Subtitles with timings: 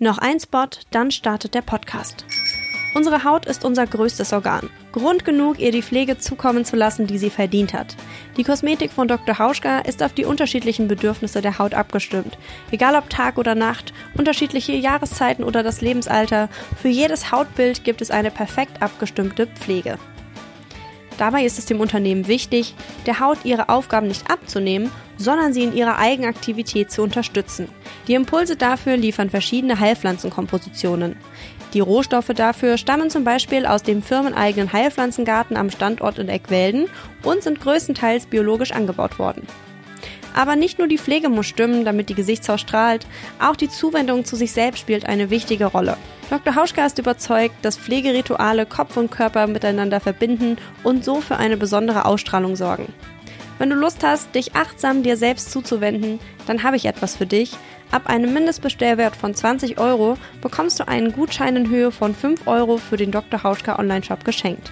[0.00, 2.24] Noch ein Spot, dann startet der Podcast.
[2.94, 4.70] Unsere Haut ist unser größtes Organ.
[4.92, 7.96] Grund genug, ihr die Pflege zukommen zu lassen, die sie verdient hat.
[8.36, 9.40] Die Kosmetik von Dr.
[9.40, 12.38] Hauschka ist auf die unterschiedlichen Bedürfnisse der Haut abgestimmt.
[12.70, 16.48] Egal ob Tag oder Nacht, unterschiedliche Jahreszeiten oder das Lebensalter,
[16.80, 19.98] für jedes Hautbild gibt es eine perfekt abgestimmte Pflege.
[21.18, 22.76] Dabei ist es dem Unternehmen wichtig,
[23.06, 27.68] der Haut ihre Aufgaben nicht abzunehmen, sondern sie in ihrer Eigenaktivität zu unterstützen.
[28.06, 31.16] Die Impulse dafür liefern verschiedene Heilpflanzenkompositionen.
[31.74, 36.86] Die Rohstoffe dafür stammen zum Beispiel aus dem firmeneigenen Heilpflanzengarten am Standort in Eckwelden
[37.22, 39.46] und sind größtenteils biologisch angebaut worden.
[40.34, 43.06] Aber nicht nur die Pflege muss stimmen, damit die Gesichtshaut strahlt,
[43.40, 45.96] auch die Zuwendung zu sich selbst spielt eine wichtige Rolle.
[46.30, 46.54] Dr.
[46.54, 52.04] Hauschka ist überzeugt, dass Pflegerituale Kopf und Körper miteinander verbinden und so für eine besondere
[52.04, 52.92] Ausstrahlung sorgen.
[53.58, 57.52] Wenn du Lust hast, dich achtsam dir selbst zuzuwenden, dann habe ich etwas für dich.
[57.90, 62.76] Ab einem Mindestbestellwert von 20 Euro bekommst du einen Gutschein in Höhe von 5 Euro
[62.76, 63.42] für den Dr.
[63.42, 64.70] Hauschka Online-Shop geschenkt.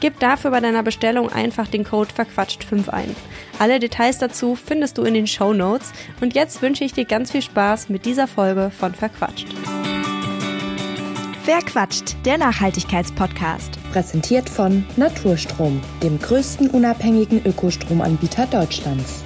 [0.00, 3.14] Gib dafür bei deiner Bestellung einfach den Code verquatscht5 ein.
[3.58, 5.92] Alle Details dazu findest du in den Show Notes.
[6.20, 9.46] Und jetzt wünsche ich dir ganz viel Spaß mit dieser Folge von Verquatscht.
[11.46, 12.16] Wer quatscht?
[12.24, 13.72] Der Nachhaltigkeitspodcast.
[13.92, 19.22] Präsentiert von Naturstrom, dem größten unabhängigen Ökostromanbieter Deutschlands.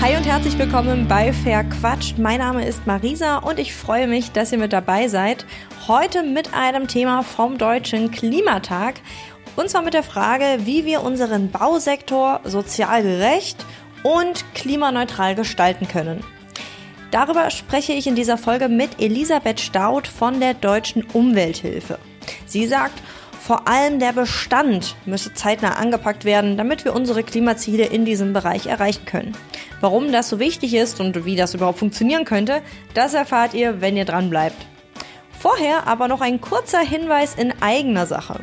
[0.00, 2.16] Hi und herzlich willkommen bei Verquatscht.
[2.16, 5.44] Mein Name ist Marisa und ich freue mich, dass ihr mit dabei seid.
[5.86, 8.94] Heute mit einem Thema vom Deutschen Klimatag.
[9.54, 13.66] Und zwar mit der Frage, wie wir unseren Bausektor sozial gerecht
[14.02, 16.24] und klimaneutral gestalten können.
[17.10, 21.98] Darüber spreche ich in dieser Folge mit Elisabeth Staud von der Deutschen Umwelthilfe.
[22.46, 23.00] Sie sagt,
[23.40, 28.66] vor allem der Bestand müsse zeitnah angepackt werden, damit wir unsere Klimaziele in diesem Bereich
[28.66, 29.36] erreichen können.
[29.80, 32.60] Warum das so wichtig ist und wie das überhaupt funktionieren könnte,
[32.94, 34.56] das erfahrt ihr, wenn ihr dran bleibt.
[35.38, 38.40] Vorher aber noch ein kurzer Hinweis in eigener Sache.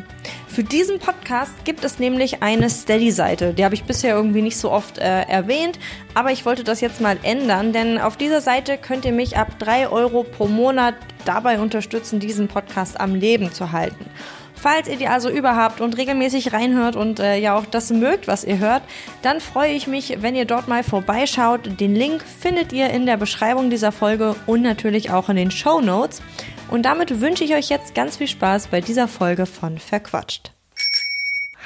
[0.54, 3.56] Für diesen Podcast gibt es nämlich eine Steady-Seite.
[3.56, 5.80] Die habe ich bisher irgendwie nicht so oft äh, erwähnt,
[6.14, 9.58] aber ich wollte das jetzt mal ändern, denn auf dieser Seite könnt ihr mich ab
[9.58, 10.94] 3 Euro pro Monat
[11.26, 14.06] dabei unterstützen, diesen Podcast am Leben zu halten.
[14.54, 18.44] Falls ihr die also überhabt und regelmäßig reinhört und äh, ja auch das mögt, was
[18.44, 18.84] ihr hört,
[19.24, 21.80] dann freue ich mich, wenn ihr dort mal vorbeischaut.
[21.80, 25.82] Den Link findet ihr in der Beschreibung dieser Folge und natürlich auch in den Show
[25.82, 26.22] Notes.
[26.70, 30.52] Und damit wünsche ich euch jetzt ganz viel Spaß bei dieser Folge von Verquatscht.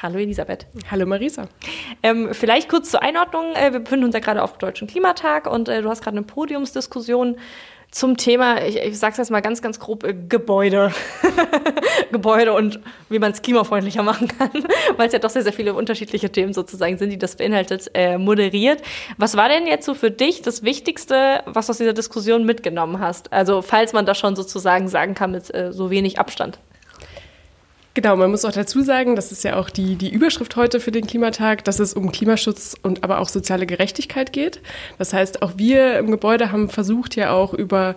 [0.02, 0.68] Hallo Elisabeth.
[0.92, 1.48] Hallo Marisa.
[2.04, 3.54] Ähm, vielleicht kurz zur Einordnung.
[3.56, 6.18] Äh, wir befinden uns ja gerade auf dem Deutschen Klimatag und äh, du hast gerade
[6.18, 7.38] eine Podiumsdiskussion
[7.92, 10.92] zum Thema, ich, ich sage es jetzt mal ganz, ganz grob, äh, Gebäude.
[12.12, 14.52] Gebäude und wie man es klimafreundlicher machen kann,
[14.98, 18.18] weil es ja doch sehr, sehr viele unterschiedliche Themen sozusagen sind, die das beinhaltet, äh,
[18.18, 18.82] moderiert.
[19.18, 23.00] Was war denn jetzt so für dich das Wichtigste, was du aus dieser Diskussion mitgenommen
[23.00, 23.32] hast?
[23.32, 26.60] Also falls man das schon sozusagen sagen kann mit äh, so wenig Abstand.
[27.98, 30.92] Genau, man muss auch dazu sagen, das ist ja auch die, die Überschrift heute für
[30.92, 34.62] den Klimatag, dass es um Klimaschutz und aber auch soziale Gerechtigkeit geht.
[35.00, 37.96] Das heißt, auch wir im Gebäude haben versucht ja auch über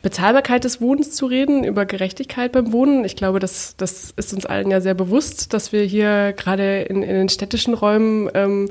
[0.00, 3.04] Bezahlbarkeit des Wohnens zu reden, über Gerechtigkeit beim Wohnen.
[3.04, 7.02] Ich glaube, das, das ist uns allen ja sehr bewusst, dass wir hier gerade in,
[7.02, 8.70] in den städtischen Räumen ähm,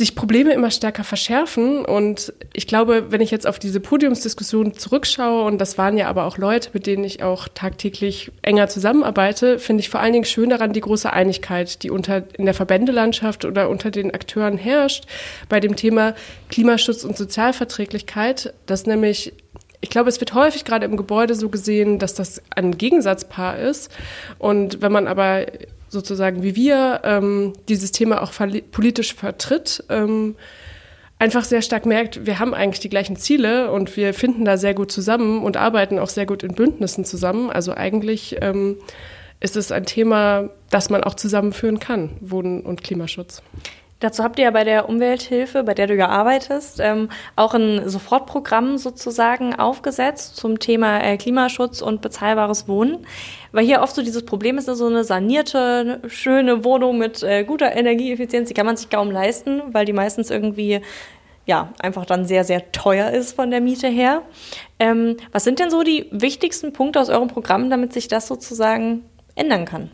[0.00, 1.84] sich Probleme immer stärker verschärfen.
[1.84, 6.24] Und ich glaube, wenn ich jetzt auf diese Podiumsdiskussion zurückschaue, und das waren ja aber
[6.24, 10.48] auch Leute, mit denen ich auch tagtäglich enger zusammenarbeite, finde ich vor allen Dingen schön
[10.48, 15.04] daran die große Einigkeit, die unter, in der Verbändelandschaft oder unter den Akteuren herrscht
[15.50, 16.14] bei dem Thema
[16.48, 19.34] Klimaschutz und Sozialverträglichkeit, dass nämlich
[19.82, 23.90] ich glaube, es wird häufig gerade im Gebäude so gesehen, dass das ein Gegensatzpaar ist.
[24.38, 25.46] Und wenn man aber
[25.90, 28.32] sozusagen wie wir ähm, dieses Thema auch
[28.70, 30.36] politisch vertritt, ähm,
[31.18, 34.72] einfach sehr stark merkt, wir haben eigentlich die gleichen Ziele und wir finden da sehr
[34.72, 37.50] gut zusammen und arbeiten auch sehr gut in Bündnissen zusammen.
[37.50, 38.78] Also eigentlich ähm,
[39.40, 43.42] ist es ein Thema, das man auch zusammenführen kann, Wohnen und Klimaschutz.
[44.00, 47.86] Dazu habt ihr ja bei der Umwelthilfe, bei der du ja arbeitest, ähm, auch ein
[47.86, 53.06] Sofortprogramm sozusagen aufgesetzt zum Thema äh, Klimaschutz und bezahlbares Wohnen.
[53.52, 57.74] Weil hier oft so dieses Problem ist, so eine sanierte, schöne Wohnung mit äh, guter
[57.74, 60.80] Energieeffizienz, die kann man sich kaum leisten, weil die meistens irgendwie
[61.46, 64.22] ja, einfach dann sehr, sehr teuer ist von der Miete her.
[64.78, 69.04] Ähm, was sind denn so die wichtigsten Punkte aus eurem Programm, damit sich das sozusagen
[69.34, 69.90] ändern kann?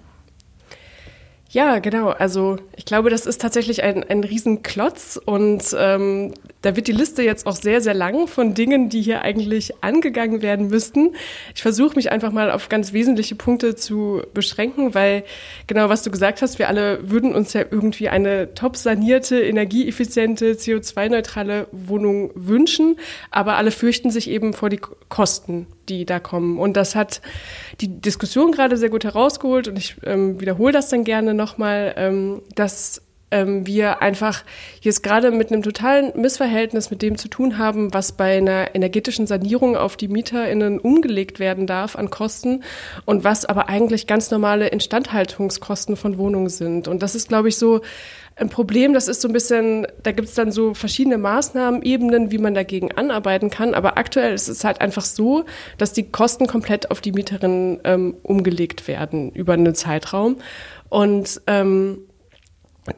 [1.49, 2.11] Ja, genau.
[2.11, 6.35] Also ich glaube, das ist tatsächlich ein, ein Riesenklotz und ähm,
[6.67, 10.43] da wird die Liste jetzt auch sehr, sehr lang von Dingen, die hier eigentlich angegangen
[10.43, 11.15] werden müssten.
[11.55, 15.23] Ich versuche mich einfach mal auf ganz wesentliche Punkte zu beschränken, weil
[15.69, 20.55] genau was du gesagt hast, wir alle würden uns ja irgendwie eine top sanierte, energieeffiziente,
[20.55, 22.97] CO2-neutrale Wohnung wünschen,
[23.31, 26.59] aber alle fürchten sich eben vor die Kosten, die da kommen.
[26.59, 27.21] Und das hat
[27.81, 32.43] die Diskussion gerade sehr gut herausgeholt und ich ähm, wiederhole das dann gerne nochmal, ähm,
[32.57, 34.45] dass ähm, wir einfach
[34.81, 39.27] jetzt gerade mit einem totalen Missverhältnis mit dem zu tun haben, was bei einer energetischen
[39.27, 42.63] Sanierung auf die MieterInnen umgelegt werden darf an Kosten
[43.05, 46.89] und was aber eigentlich ganz normale Instandhaltungskosten von Wohnungen sind.
[46.89, 47.81] Und das ist, glaube ich, so
[48.39, 52.39] ein Problem, das ist so ein bisschen, da gibt es dann so verschiedene Maßnahmenebenen, wie
[52.39, 53.75] man dagegen anarbeiten kann.
[53.75, 55.47] Aber aktuell ist es halt einfach so,
[55.79, 60.37] dass die Kosten komplett auf die Mieterinnen ähm, umgelegt werden über einen Zeitraum.
[60.91, 62.06] Und ähm,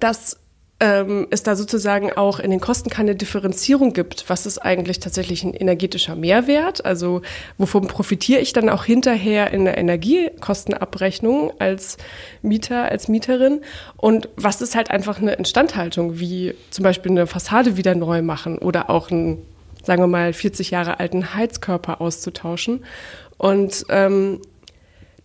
[0.00, 0.38] dass
[0.81, 4.29] ähm, es da sozusagen auch in den Kosten keine Differenzierung gibt.
[4.29, 6.85] Was ist eigentlich tatsächlich ein energetischer Mehrwert?
[6.85, 7.23] Also
[7.56, 11.96] wovon profitiere ich dann auch hinterher in der Energiekostenabrechnung als
[12.43, 13.62] Mieter, als Mieterin?
[13.96, 18.58] Und was ist halt einfach eine Instandhaltung, wie zum Beispiel eine Fassade wieder neu machen
[18.58, 19.44] oder auch einen,
[19.82, 22.84] sagen wir mal, 40 Jahre alten Heizkörper auszutauschen?
[23.37, 24.41] Und ähm,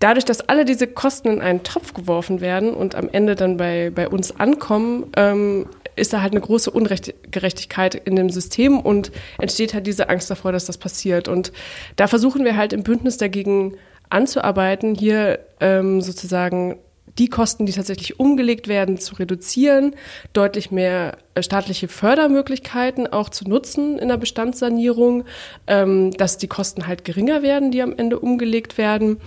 [0.04, 3.90] dadurch, dass alle diese Kosten in einen Topf geworfen werden und am Ende dann bei,
[3.90, 5.66] bei uns ankommen, ähm,
[5.96, 10.52] ist da halt eine große Ungerechtigkeit in dem System und entsteht halt diese Angst davor,
[10.52, 11.28] dass das passiert.
[11.30, 11.54] Und
[11.96, 13.78] da versuchen wir halt im Bündnis dagegen
[14.10, 16.80] anzuarbeiten, hier ähm, sozusagen
[17.20, 19.96] die Kosten, die tatsächlich umgelegt werden, zu reduzieren,
[20.34, 25.26] deutlich mehr äh, staatliche Fördermöglichkeiten auch zu nutzen in der Bestandssanierung,
[25.68, 29.22] ähm, dass die Kosten halt geringer werden, die am Ende umgelegt werden.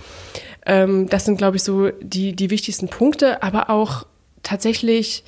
[0.67, 4.07] Ähm, das sind, glaube ich, so die, die wichtigsten Punkte, aber auch
[4.43, 5.25] tatsächlich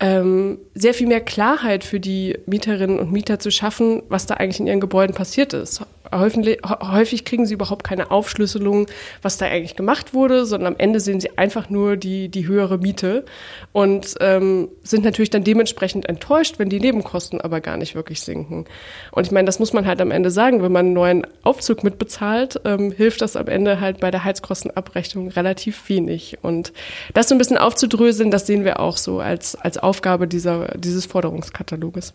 [0.00, 4.60] ähm, sehr viel mehr Klarheit für die Mieterinnen und Mieter zu schaffen, was da eigentlich
[4.60, 8.86] in ihren Gebäuden passiert ist häufig kriegen sie überhaupt keine Aufschlüsselung,
[9.22, 12.78] was da eigentlich gemacht wurde, sondern am Ende sehen sie einfach nur die, die höhere
[12.78, 13.24] Miete
[13.72, 18.66] und ähm, sind natürlich dann dementsprechend enttäuscht, wenn die Nebenkosten aber gar nicht wirklich sinken.
[19.12, 21.84] Und ich meine, das muss man halt am Ende sagen, wenn man einen neuen Aufzug
[21.84, 26.38] mitbezahlt, ähm, hilft das am Ende halt bei der Heizkostenabrechnung relativ wenig.
[26.42, 26.72] Und
[27.14, 31.06] das so ein bisschen aufzudröseln, das sehen wir auch so als, als Aufgabe dieser, dieses
[31.06, 32.12] Forderungskataloges.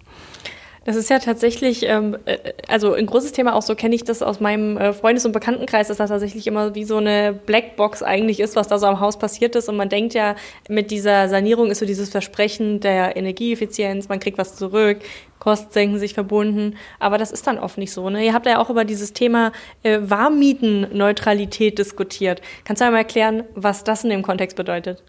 [0.89, 4.24] Das ist ja tatsächlich, ähm, äh, also ein großes Thema, auch so kenne ich das
[4.24, 8.39] aus meinem äh, Freundes- und Bekanntenkreis, dass das tatsächlich immer wie so eine Blackbox eigentlich
[8.39, 9.69] ist, was da so am Haus passiert ist.
[9.69, 10.33] Und man denkt ja,
[10.68, 14.97] mit dieser Sanierung ist so dieses Versprechen der Energieeffizienz, man kriegt was zurück,
[15.38, 16.75] Kosten senken sich verbunden.
[16.97, 18.09] Aber das ist dann oft nicht so.
[18.09, 18.25] Ne?
[18.25, 19.51] Ihr habt ja auch über dieses Thema
[19.83, 22.42] äh, Warmmietenneutralität diskutiert.
[22.65, 25.03] Kannst du einmal erklären, was das in dem Kontext bedeutet?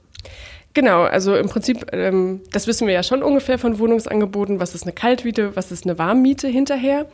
[0.73, 4.85] Genau, also im Prinzip, ähm, das wissen wir ja schon ungefähr von Wohnungsangeboten, was ist
[4.85, 7.07] eine Kaltmiete, was ist eine Warmmiete hinterher.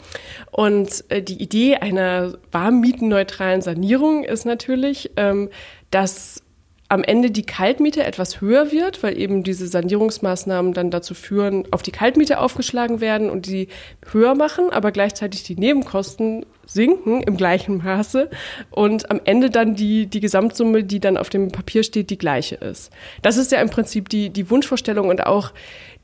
[0.50, 5.48] Und äh, die Idee einer warmmietenneutralen Sanierung ist natürlich, ähm,
[5.90, 6.42] dass
[6.88, 11.82] am Ende die Kaltmiete etwas höher wird, weil eben diese Sanierungsmaßnahmen dann dazu führen, auf
[11.82, 13.68] die Kaltmiete aufgeschlagen werden und die
[14.12, 18.30] höher machen, aber gleichzeitig die Nebenkosten sinken im gleichen Maße
[18.70, 22.56] und am Ende dann die, die Gesamtsumme, die dann auf dem Papier steht, die gleiche
[22.56, 22.92] ist.
[23.22, 25.52] Das ist ja im Prinzip die, die Wunschvorstellung und auch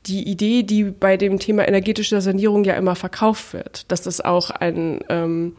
[0.05, 4.49] die Idee, die bei dem Thema energetische Sanierung ja immer verkauft wird, dass das auch
[4.49, 5.55] ein ähm,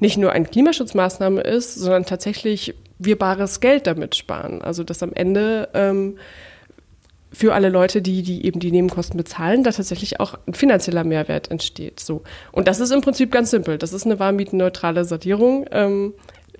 [0.00, 4.62] nicht nur eine Klimaschutzmaßnahme ist, sondern tatsächlich wir bares Geld damit sparen.
[4.62, 6.18] Also dass am Ende ähm,
[7.32, 11.50] für alle Leute, die, die eben die Nebenkosten bezahlen, da tatsächlich auch ein finanzieller Mehrwert
[11.50, 12.00] entsteht.
[12.00, 12.22] So.
[12.52, 13.78] Und das ist im Prinzip ganz simpel.
[13.78, 15.66] Das ist eine warmmietenneutrale Sortierung.
[15.70, 16.12] Ähm,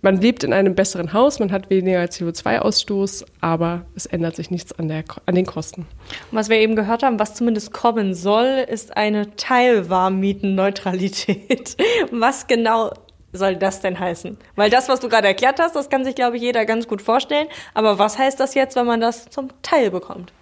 [0.04, 4.76] man lebt in einem besseren Haus, man hat weniger CO2-Ausstoß, aber es ändert sich nichts
[4.76, 5.82] an, der, an den Kosten.
[5.82, 11.76] Und was wir eben gehört haben, was zumindest kommen soll, ist eine Teilwarmmietenneutralität.
[12.10, 12.90] Was genau
[13.32, 14.38] soll das denn heißen?
[14.56, 17.02] Weil das, was du gerade erklärt hast, das kann sich, glaube ich, jeder ganz gut
[17.02, 17.48] vorstellen.
[17.74, 20.32] Aber was heißt das jetzt, wenn man das zum Teil bekommt?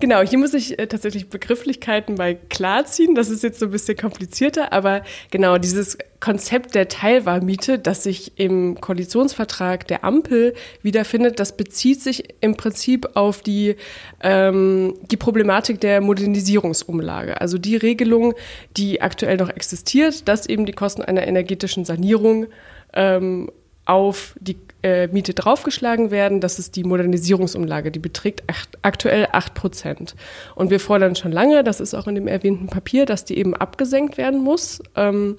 [0.00, 3.16] Genau, hier muss ich äh, tatsächlich Begrifflichkeiten mal klarziehen.
[3.16, 5.02] Das ist jetzt so ein bisschen komplizierter, aber
[5.32, 12.34] genau dieses Konzept der Teilwarmiete, das sich im Koalitionsvertrag der Ampel wiederfindet, das bezieht sich
[12.40, 13.74] im Prinzip auf die,
[14.22, 17.40] ähm, die Problematik der Modernisierungsumlage.
[17.40, 18.34] Also die Regelung,
[18.76, 22.46] die aktuell noch existiert, dass eben die Kosten einer energetischen Sanierung
[22.94, 23.50] ähm,
[23.88, 26.40] auf die äh, Miete draufgeschlagen werden.
[26.40, 27.90] Das ist die Modernisierungsumlage.
[27.90, 30.14] Die beträgt acht, aktuell 8 Prozent.
[30.54, 33.56] Und wir fordern schon lange, das ist auch in dem erwähnten Papier, dass die eben
[33.56, 34.82] abgesenkt werden muss.
[34.94, 35.38] Ähm,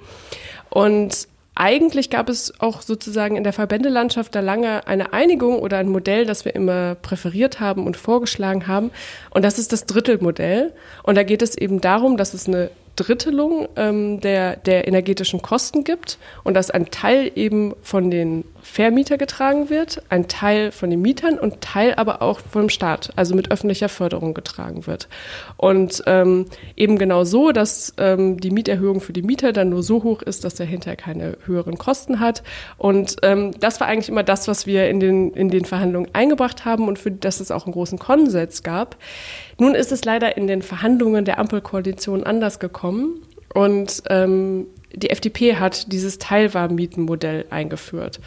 [0.70, 5.89] und eigentlich gab es auch sozusagen in der Verbändelandschaft da lange eine Einigung oder ein
[5.89, 8.91] Modell, das wir immer präferiert haben und vorgeschlagen haben.
[9.29, 10.74] Und das ist das Drittelmodell.
[11.03, 15.86] Und da geht es eben darum, dass es eine Aufdrittelung ähm, der, der energetischen Kosten
[15.86, 21.01] gibt und dass ein Teil eben von den Vermieter getragen wird, ein Teil von den
[21.01, 25.08] Mietern und Teil aber auch vom Staat, also mit öffentlicher Förderung getragen wird.
[25.58, 30.04] Und ähm, eben genau so, dass ähm, die Mieterhöhung für die Mieter dann nur so
[30.04, 32.44] hoch ist, dass er hinterher keine höheren Kosten hat.
[32.78, 36.66] Und ähm, das war eigentlich immer das, was wir in den, in den Verhandlungen eingebracht
[36.66, 38.98] haben und für das es auch einen großen Konsens gab.
[39.58, 43.22] Nun ist es leider in den Verhandlungen der Ampelkoalition anders gekommen.
[43.54, 48.19] Und ähm, die FDP hat dieses Teilwarmmietenmodell eingeführt.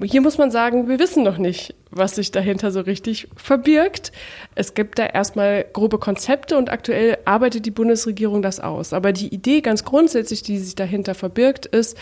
[0.00, 4.10] Hier muss man sagen, wir wissen noch nicht, was sich dahinter so richtig verbirgt.
[4.54, 8.92] Es gibt da erstmal grobe Konzepte und aktuell arbeitet die Bundesregierung das aus.
[8.92, 11.96] Aber die Idee ganz grundsätzlich, die sich dahinter verbirgt, ist,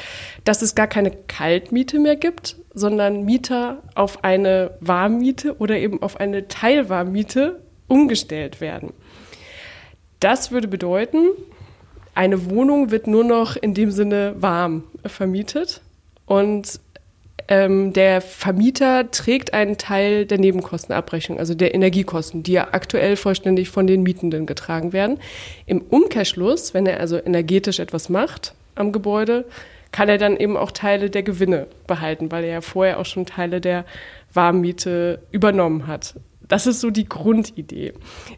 [0.45, 6.19] dass es gar keine Kaltmiete mehr gibt, sondern Mieter auf eine Warmmiete oder eben auf
[6.19, 8.95] eine Teilwarmmiete umgestellt werden.
[10.21, 11.29] Das würde bedeuten,
[12.21, 15.81] eine Wohnung wird nur noch in dem Sinne warm vermietet
[16.27, 16.79] und
[17.49, 23.71] ähm, der Vermieter trägt einen Teil der Nebenkostenabrechnung, also der Energiekosten, die ja aktuell vollständig
[23.71, 25.19] von den Mietenden getragen werden.
[25.65, 29.47] Im Umkehrschluss, wenn er also energetisch etwas macht am Gebäude,
[29.91, 33.25] kann er dann eben auch Teile der Gewinne behalten, weil er ja vorher auch schon
[33.25, 33.87] Teile der
[34.35, 36.17] Warmmiete übernommen hat.
[36.51, 37.93] Das ist so die Grundidee.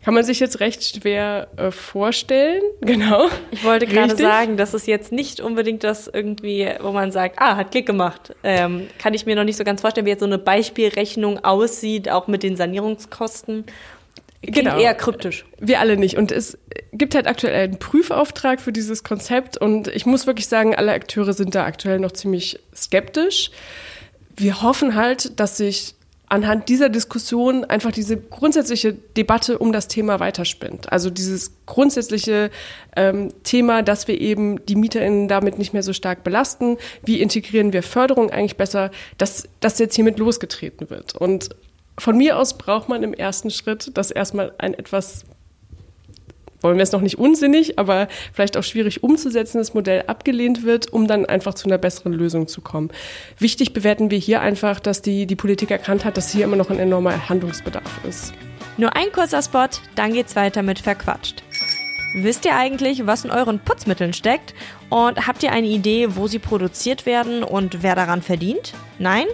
[0.05, 3.29] Kann man sich jetzt recht schwer äh, vorstellen, genau.
[3.51, 7.57] Ich wollte gerade sagen, das ist jetzt nicht unbedingt das irgendwie, wo man sagt, ah,
[7.57, 8.37] hat Klick gemacht.
[8.45, 12.11] Ähm, kann ich mir noch nicht so ganz vorstellen, wie jetzt so eine Beispielrechnung aussieht,
[12.11, 13.65] auch mit den Sanierungskosten.
[14.43, 14.79] Klingt genau.
[14.79, 15.47] eher kryptisch.
[15.59, 16.19] Wir alle nicht.
[16.19, 16.59] Und es
[16.93, 19.57] gibt halt aktuell einen Prüfauftrag für dieses Konzept.
[19.57, 23.51] Und ich muss wirklich sagen, alle Akteure sind da aktuell noch ziemlich skeptisch.
[24.37, 25.95] Wir hoffen halt, dass sich
[26.33, 30.91] anhand dieser Diskussion einfach diese grundsätzliche Debatte um das Thema weiterspinnt.
[30.91, 32.51] Also dieses grundsätzliche
[32.97, 36.79] ähm, Thema, dass wir eben die MieterInnen damit nicht mehr so stark belasten.
[37.05, 41.15] Wie integrieren wir Förderung eigentlich besser, dass das jetzt hiermit losgetreten wird.
[41.15, 41.51] Und
[41.99, 45.27] von mir aus braucht man im ersten Schritt, dass erstmal ein etwas
[46.63, 51.07] wollen wir es noch nicht unsinnig, aber vielleicht auch schwierig umzusetzendes Modell abgelehnt wird, um
[51.07, 52.91] dann einfach zu einer besseren Lösung zu kommen.
[53.39, 56.71] Wichtig bewerten wir hier einfach, dass die, die Politik erkannt hat, dass hier immer noch
[56.71, 58.33] ein enormer Handlungsbedarf ist.
[58.79, 61.43] Nur ein kurzer Spot, dann geht's weiter mit Verquatscht.
[62.15, 64.55] Wisst ihr eigentlich, was in euren Putzmitteln steckt?
[64.91, 68.75] Und habt ihr eine Idee, wo sie produziert werden und wer daran verdient?
[68.99, 69.27] Nein?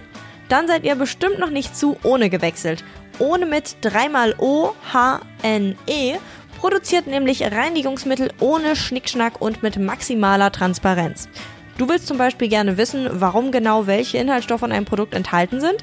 [0.49, 2.85] Dann seid ihr bestimmt noch nicht zu ohne gewechselt.
[3.19, 6.15] Ohne mit dreimal O, H, N, E
[6.59, 11.29] produziert nämlich Reinigungsmittel ohne Schnickschnack und mit maximaler Transparenz.
[11.79, 15.77] Du willst zum Beispiel gerne wissen, warum genau welche Inhaltsstoffe in einem Produkt enthalten sind?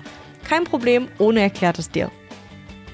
[0.47, 2.11] Kein Problem, Ohne erklärt es dir.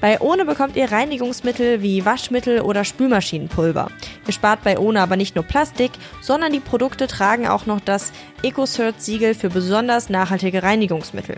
[0.00, 3.90] Bei Ohne bekommt ihr Reinigungsmittel wie Waschmittel oder Spülmaschinenpulver.
[4.26, 8.12] Ihr spart bei Ohne aber nicht nur Plastik, sondern die Produkte tragen auch noch das
[8.42, 11.36] EcoCert-Siegel für besonders nachhaltige Reinigungsmittel.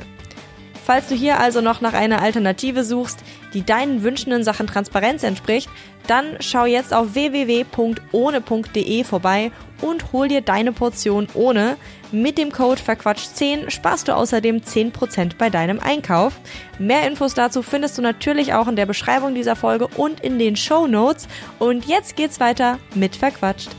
[0.85, 3.21] Falls du hier also noch nach einer Alternative suchst,
[3.55, 5.71] die deinen Wünschen in Sachen Transparenz entspricht,
[6.07, 9.51] dann schau jetzt auf www.ohne.de vorbei
[9.81, 11.79] und hol dir deine Portion ohne.
[12.13, 16.35] Mit dem Code Verquatscht10 sparst du außerdem 10% bei deinem Einkauf.
[16.79, 20.55] Mehr Infos dazu findest du natürlich auch in der Beschreibung dieser Folge und in den
[20.55, 21.29] Show Notes.
[21.59, 23.71] Und jetzt geht's weiter mit Verquatscht.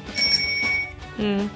[1.18, 1.52] Hm.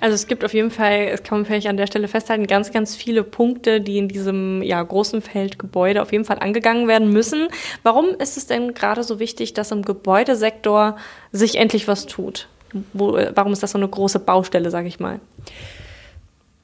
[0.00, 2.70] Also es gibt auf jeden Fall, es kann man vielleicht an der Stelle festhalten, ganz,
[2.70, 7.10] ganz viele Punkte, die in diesem ja, großen Feld Gebäude auf jeden Fall angegangen werden
[7.12, 7.48] müssen.
[7.82, 10.96] Warum ist es denn gerade so wichtig, dass im Gebäudesektor
[11.32, 12.48] sich endlich was tut?
[12.92, 15.20] Wo, warum ist das so eine große Baustelle, sage ich mal?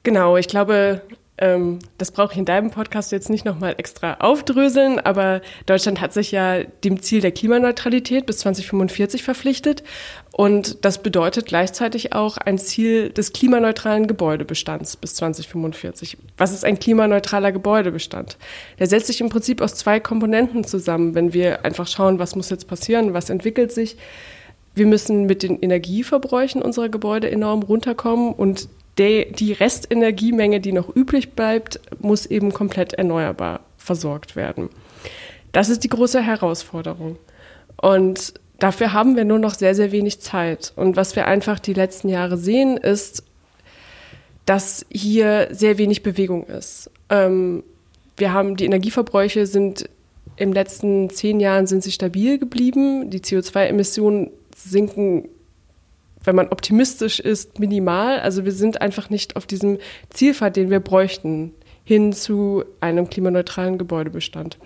[0.03, 1.01] Genau, ich glaube,
[1.37, 6.13] ähm, das brauche ich in deinem Podcast jetzt nicht nochmal extra aufdröseln, aber Deutschland hat
[6.13, 9.83] sich ja dem Ziel der Klimaneutralität bis 2045 verpflichtet.
[10.31, 16.17] Und das bedeutet gleichzeitig auch ein Ziel des klimaneutralen Gebäudebestands bis 2045.
[16.37, 18.37] Was ist ein klimaneutraler Gebäudebestand?
[18.77, 22.51] Der setzt sich im Prinzip aus zwei Komponenten zusammen, wenn wir einfach schauen, was muss
[22.51, 23.97] jetzt passieren, was entwickelt sich.
[24.75, 30.89] Wir müssen mit den Energieverbräuchen unserer Gebäude enorm runterkommen und die, die Restenergiemenge, die noch
[30.89, 34.69] übrig bleibt, muss eben komplett erneuerbar versorgt werden.
[35.51, 37.17] Das ist die große Herausforderung.
[37.81, 40.73] Und dafür haben wir nur noch sehr, sehr wenig Zeit.
[40.75, 43.23] Und was wir einfach die letzten Jahre sehen, ist,
[44.45, 46.91] dass hier sehr wenig Bewegung ist.
[47.09, 47.63] Ähm,
[48.17, 49.89] wir haben die Energieverbräuche sind
[50.35, 53.09] im letzten zehn Jahren sind sie stabil geblieben.
[53.09, 55.29] Die CO2-Emissionen sinken
[56.23, 58.19] wenn man optimistisch ist, minimal.
[58.19, 59.77] Also wir sind einfach nicht auf diesem
[60.09, 61.53] Zielpfad, den wir bräuchten,
[61.83, 64.57] hin zu einem klimaneutralen Gebäudebestand.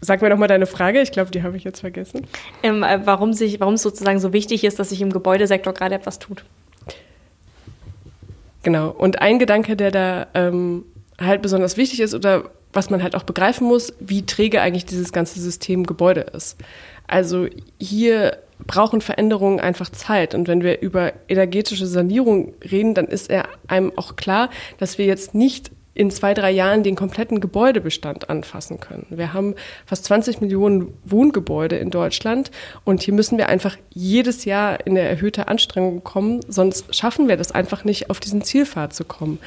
[0.00, 1.02] Sag mir noch mal deine Frage.
[1.02, 2.26] Ich glaube, die habe ich jetzt vergessen.
[2.62, 5.94] Ähm, äh, warum, sich, warum es sozusagen so wichtig ist, dass sich im Gebäudesektor gerade
[5.94, 6.44] etwas tut.
[8.62, 8.88] Genau.
[8.88, 10.84] Und ein Gedanke, der da ähm,
[11.18, 15.12] halt besonders wichtig ist oder was man halt auch begreifen muss, wie träge eigentlich dieses
[15.12, 16.56] ganze System Gebäude ist.
[17.10, 17.48] Also
[17.80, 20.32] hier brauchen Veränderungen einfach Zeit.
[20.34, 24.48] Und wenn wir über energetische Sanierung reden, dann ist er einem auch klar,
[24.78, 29.04] dass wir jetzt nicht in zwei, drei Jahren den kompletten Gebäudebestand anfassen können.
[29.10, 29.54] Wir haben
[29.84, 32.50] fast 20 Millionen Wohngebäude in Deutschland
[32.84, 37.36] und hier müssen wir einfach jedes Jahr in eine erhöhte Anstrengung kommen, sonst schaffen wir
[37.36, 39.40] das einfach nicht, auf diesen Zielpfad zu kommen.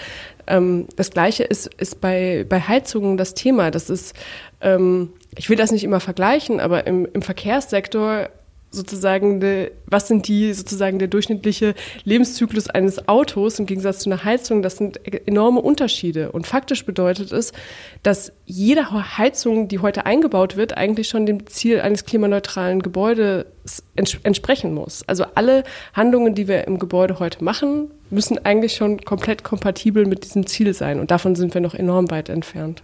[0.45, 3.71] Ähm, das Gleiche ist, ist bei, bei Heizungen das Thema.
[3.71, 4.13] Das ist,
[4.61, 8.29] ähm, ich will das nicht immer vergleichen, aber im, im Verkehrssektor
[8.73, 14.23] sozusagen, de, was sind die sozusagen der durchschnittliche Lebenszyklus eines Autos im Gegensatz zu einer
[14.23, 14.61] Heizung?
[14.61, 16.31] Das sind enorme Unterschiede.
[16.31, 17.53] Und faktisch bedeutet es,
[18.01, 23.45] dass jede Heizung, die heute eingebaut wird, eigentlich schon dem Ziel eines klimaneutralen Gebäudes
[23.95, 25.03] ents entsprechen muss.
[25.07, 25.63] Also alle
[25.93, 30.73] Handlungen, die wir im Gebäude heute machen, müssen eigentlich schon komplett kompatibel mit diesem Ziel
[30.73, 30.99] sein.
[30.99, 32.83] Und davon sind wir noch enorm weit entfernt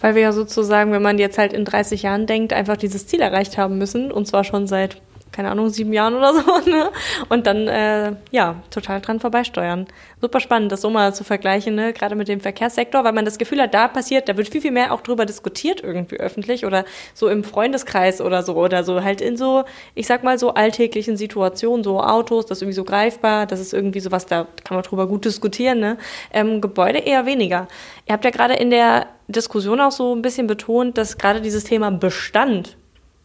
[0.00, 3.20] weil wir ja sozusagen, wenn man jetzt halt in 30 Jahren denkt, einfach dieses Ziel
[3.20, 5.00] erreicht haben müssen und zwar schon seit
[5.32, 6.90] keine Ahnung, sieben Jahren oder so, ne?
[7.28, 9.86] Und dann, äh, ja, total dran vorbeisteuern.
[10.20, 11.92] Super spannend, das so mal zu vergleichen, ne?
[11.92, 14.70] Gerade mit dem Verkehrssektor, weil man das Gefühl hat, da passiert, da wird viel, viel
[14.70, 19.20] mehr auch drüber diskutiert irgendwie öffentlich oder so im Freundeskreis oder so oder so halt
[19.20, 23.46] in so, ich sag mal so alltäglichen Situationen, so Autos, das ist irgendwie so greifbar,
[23.46, 25.98] das ist irgendwie sowas, da kann man drüber gut diskutieren, ne?
[26.32, 27.68] Ähm, Gebäude eher weniger.
[28.06, 31.64] Ihr habt ja gerade in der Diskussion auch so ein bisschen betont, dass gerade dieses
[31.64, 32.76] Thema Bestand,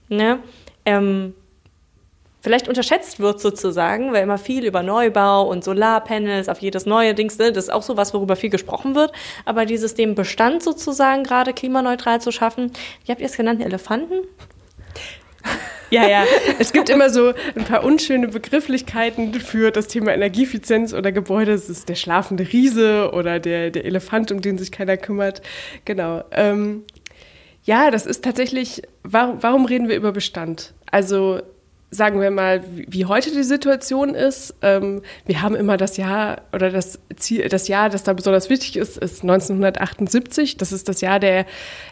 [0.09, 0.39] ne?
[0.85, 1.33] Ähm,
[2.43, 7.37] vielleicht unterschätzt wird sozusagen, weil immer viel über Neubau und Solarpanels auf jedes neue Dings,
[7.37, 9.13] ne, das ist auch so was, worüber viel gesprochen wird.
[9.45, 12.73] Aber dieses dem Bestand sozusagen gerade klimaneutral zu schaffen,
[13.05, 14.15] wie habt ihr es genannt, Elefanten?
[15.89, 16.25] Ja, ja.
[16.59, 21.53] Es gibt immer so ein paar unschöne Begrifflichkeiten für das Thema Energieeffizienz oder Gebäude.
[21.53, 25.41] Es ist der schlafende Riese oder der, der Elefant, um den sich keiner kümmert.
[25.85, 26.23] Genau.
[26.31, 26.83] Ähm,
[27.63, 30.73] ja, das ist tatsächlich, warum, warum reden wir über Bestand?
[30.89, 31.41] Also
[31.93, 34.55] sagen wir mal, wie heute die Situation ist.
[34.61, 38.77] Ähm, wir haben immer das Jahr oder das Ziel, das Jahr, das da besonders wichtig
[38.77, 40.57] ist, ist 1978.
[40.57, 41.45] Das ist das Jahr der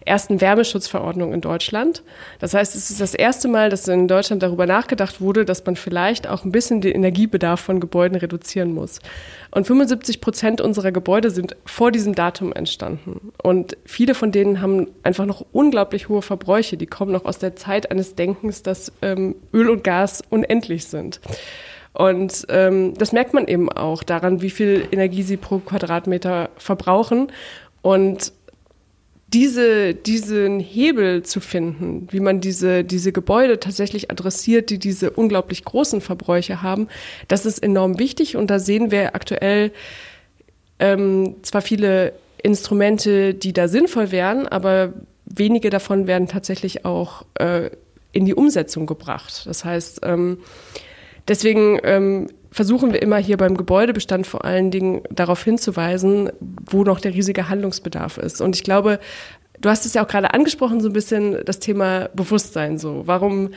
[0.06, 2.04] ersten Wärmeschutzverordnung in Deutschland.
[2.40, 5.76] Das heißt, es ist das erste Mal, dass in Deutschland darüber nachgedacht wurde, dass man
[5.76, 9.00] vielleicht auch ein bisschen den Energiebedarf von Gebäuden reduzieren muss.
[9.52, 13.34] Und 75 Prozent unserer Gebäude sind vor diesem Datum entstanden.
[13.44, 16.78] Und viele von denen haben einfach noch unglaublich hohe Verbräuche.
[16.78, 21.20] Die kommen noch aus der Zeit eines Denkens, dass ähm, Öl und Gas unendlich sind.
[21.92, 27.30] Und ähm, das merkt man eben auch daran, wie viel Energie sie pro Quadratmeter verbrauchen.
[27.82, 28.32] Und
[29.34, 35.66] diese, diesen Hebel zu finden, wie man diese, diese Gebäude tatsächlich adressiert, die diese unglaublich
[35.66, 36.88] großen Verbräuche haben,
[37.28, 38.38] das ist enorm wichtig.
[38.38, 39.72] Und da sehen wir aktuell
[40.80, 44.94] ähm, zwar viele Instrumente, die da sinnvoll wären, aber
[45.26, 47.70] wenige davon werden tatsächlich auch äh,
[48.12, 49.44] in die Umsetzung gebracht.
[49.46, 50.40] Das heißt, ähm,
[51.28, 57.00] deswegen ähm, versuchen wir immer hier beim Gebäudebestand vor allen Dingen darauf hinzuweisen, wo noch
[57.00, 58.42] der riesige Handlungsbedarf ist.
[58.42, 59.00] Und ich glaube,
[59.60, 63.04] du hast es ja auch gerade angesprochen, so ein bisschen das Thema Bewusstsein so.
[63.06, 63.52] Warum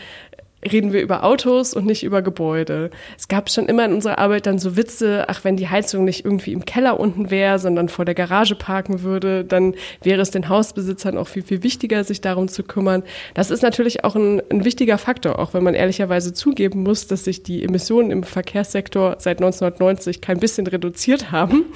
[0.70, 2.90] reden wir über Autos und nicht über Gebäude.
[3.16, 6.24] Es gab schon immer in unserer Arbeit dann so Witze, ach, wenn die Heizung nicht
[6.24, 10.48] irgendwie im Keller unten wäre, sondern vor der Garage parken würde, dann wäre es den
[10.48, 13.03] Hausbesitzern auch viel, viel wichtiger, sich darum zu kümmern.
[13.35, 17.24] Das ist natürlich auch ein, ein wichtiger Faktor, auch wenn man ehrlicherweise zugeben muss, dass
[17.24, 21.66] sich die Emissionen im Verkehrssektor seit 1990 kein bisschen reduziert haben.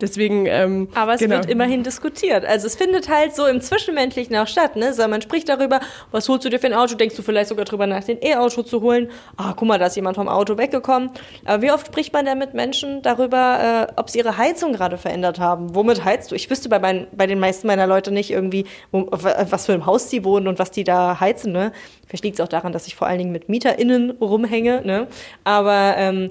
[0.00, 0.46] Deswegen.
[0.46, 1.36] Ähm, Aber es genau.
[1.36, 2.44] wird immerhin diskutiert.
[2.44, 4.76] Also es findet halt so im Zwischenmenschlichen auch statt.
[4.76, 4.86] Ne?
[4.86, 6.94] Also man spricht darüber, was holst du dir für ein Auto?
[6.94, 9.10] Denkst du vielleicht sogar drüber nach, den E-Auto zu holen.
[9.36, 11.10] Ah, guck mal, da ist jemand vom Auto weggekommen.
[11.44, 14.98] Aber wie oft spricht man denn mit Menschen darüber, äh, ob sie ihre Heizung gerade
[14.98, 15.74] verändert haben?
[15.74, 16.34] Womit heizt du?
[16.34, 19.86] Ich wüsste bei, mein, bei den meisten meiner Leute nicht irgendwie, wo, was für ein
[19.86, 21.52] Haus sie wohnen und was die da heizen.
[21.52, 21.72] Ne?
[22.06, 24.82] Vielleicht liegt es auch daran, dass ich vor allen Dingen mit MieterInnen rumhänge.
[24.84, 25.08] Ne?
[25.44, 26.30] Aber ähm,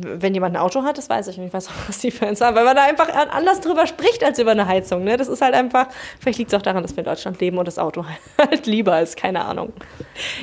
[0.00, 2.64] wenn jemand ein Auto hat, das weiß ich nicht, auch, was die Fans haben, weil
[2.64, 5.04] man da einfach anders drüber spricht als über eine Heizung.
[5.04, 5.16] Ne?
[5.16, 5.88] Das ist halt einfach,
[6.20, 8.04] vielleicht liegt es auch daran, dass wir in Deutschland leben und das Auto
[8.38, 9.72] halt lieber ist, keine Ahnung.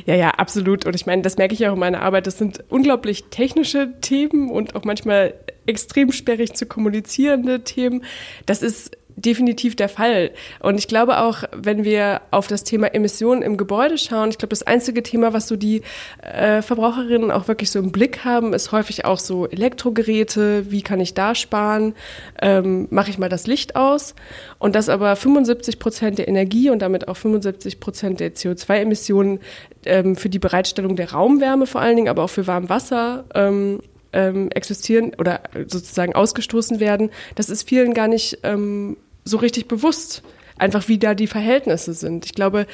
[0.05, 0.85] Ja, ja, absolut.
[0.85, 4.51] Und ich meine, das merke ich auch in meiner Arbeit, das sind unglaublich technische Themen
[4.51, 5.33] und auch manchmal
[5.65, 8.03] extrem sperrig zu kommunizierende Themen.
[8.45, 10.31] Das ist definitiv der Fall.
[10.59, 14.49] Und ich glaube auch, wenn wir auf das Thema Emissionen im Gebäude schauen, ich glaube,
[14.49, 15.81] das einzige Thema, was so die
[16.21, 20.71] äh, Verbraucherinnen auch wirklich so im Blick haben, ist häufig auch so Elektrogeräte.
[20.71, 21.95] Wie kann ich da sparen?
[22.41, 24.15] Ähm, Mache ich mal das Licht aus?
[24.59, 29.39] Und dass aber 75 Prozent der Energie und damit auch 75 Prozent der CO2-Emissionen
[29.85, 33.79] ähm, für die Bereitstellung der Raumwärme vor allen Dingen, aber auch für Warmwasser ähm,
[34.15, 40.23] ähm, existieren oder sozusagen ausgestoßen werden, das ist vielen gar nicht ähm, so richtig bewusst,
[40.57, 42.25] einfach wie da die Verhältnisse sind.
[42.25, 42.67] Ich glaube,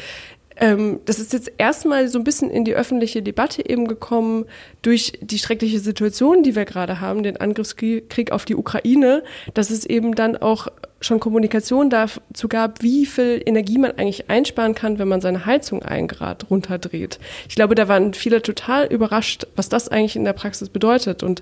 [0.58, 4.46] ähm, das ist jetzt erstmal so ein bisschen in die öffentliche Debatte eben gekommen
[4.82, 9.86] durch die schreckliche Situation, die wir gerade haben, den Angriffskrieg auf die Ukraine, dass es
[9.86, 10.68] eben dann auch
[11.00, 15.82] schon Kommunikation dazu gab, wie viel Energie man eigentlich einsparen kann, wenn man seine Heizung
[15.82, 17.20] ein Grad runterdreht.
[17.50, 21.24] Ich glaube, da waren viele total überrascht, was das eigentlich in der Praxis bedeutet.
[21.24, 21.42] Und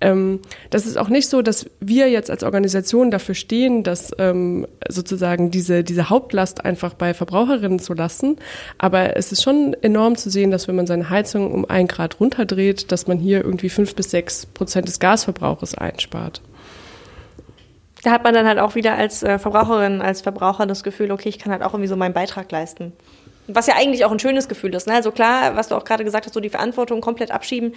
[0.00, 4.66] ähm, das ist auch nicht so, dass wir jetzt als Organisation dafür stehen, dass ähm,
[4.88, 8.36] sozusagen diese, diese Hauptlast einfach bei Verbraucherinnen zu lassen.
[8.78, 12.20] Aber es ist schon enorm zu sehen, dass wenn man seine Heizung um ein Grad
[12.20, 16.42] runterdreht, dass man hier irgendwie fünf bis sechs Prozent des Gasverbrauches einspart.
[18.04, 21.28] Da hat man dann halt auch wieder als äh, Verbraucherin, als Verbraucher das Gefühl, okay,
[21.28, 22.92] ich kann halt auch irgendwie so meinen Beitrag leisten.
[23.48, 24.86] Was ja eigentlich auch ein schönes Gefühl ist.
[24.86, 24.94] Ne?
[24.94, 27.72] Also klar, was du auch gerade gesagt hast, so die Verantwortung komplett abschieben,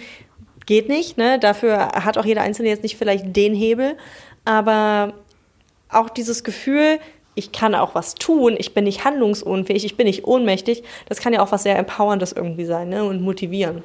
[0.66, 1.16] geht nicht.
[1.18, 1.38] Ne?
[1.38, 3.96] Dafür hat auch jeder Einzelne jetzt nicht vielleicht den Hebel.
[4.44, 5.14] Aber
[5.88, 6.98] auch dieses Gefühl,
[7.34, 11.32] ich kann auch was tun, ich bin nicht handlungsunfähig, ich bin nicht ohnmächtig, das kann
[11.32, 13.04] ja auch was sehr Empowerndes irgendwie sein ne?
[13.04, 13.82] und motivieren.